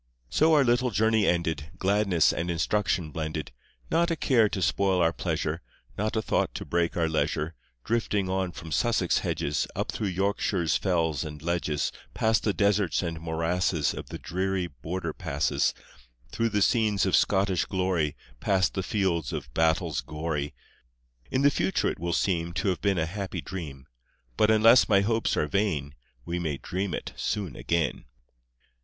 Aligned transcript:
So 0.31 0.55
our 0.55 0.63
little 0.63 0.89
journey 0.89 1.27
ended, 1.27 1.69
Gladness 1.77 2.33
and 2.33 2.49
instruction 2.49 3.11
blended— 3.11 3.51
Not 3.91 4.09
a 4.09 4.15
care 4.15 4.49
to 4.49 4.59
spoil 4.59 4.99
our 4.99 5.13
pleasure, 5.13 5.61
Not 5.95 6.15
a 6.15 6.23
thought 6.23 6.55
to 6.55 6.65
break 6.65 6.97
our 6.97 7.07
leisure, 7.07 7.53
Drifting 7.83 8.27
on 8.27 8.51
from 8.51 8.71
Sussex 8.71 9.19
hedges 9.19 9.67
Up 9.75 9.91
through 9.91 10.07
Yorkshire's 10.07 10.75
fells 10.75 11.23
and 11.23 11.39
ledges 11.43 11.91
Past 12.15 12.43
the 12.43 12.51
deserts 12.51 13.03
and 13.03 13.21
morasses 13.21 13.93
Of 13.93 14.09
the 14.09 14.17
dreary 14.17 14.65
Border 14.65 15.13
passes, 15.13 15.71
Through 16.31 16.49
the 16.49 16.63
scenes 16.63 17.05
of 17.05 17.15
Scottish 17.15 17.65
story 17.65 18.15
Past 18.39 18.73
the 18.73 18.81
fields 18.81 19.31
of 19.31 19.53
battles 19.53 20.01
gory. 20.01 20.55
In 21.29 21.43
the 21.43 21.51
future 21.51 21.91
it 21.91 21.99
will 21.99 22.11
seem 22.13 22.53
To 22.53 22.69
have 22.69 22.81
been 22.81 22.97
a 22.97 23.05
happy 23.05 23.39
dream, 23.41 23.85
But 24.35 24.49
unless 24.49 24.89
my 24.89 25.01
hopes 25.01 25.37
are 25.37 25.45
vain 25.45 25.93
We 26.25 26.39
may 26.39 26.57
dream 26.57 26.95
it 26.95 27.13
soon 27.15 27.55
again. 27.55 28.05